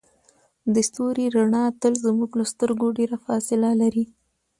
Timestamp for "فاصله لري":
3.25-4.05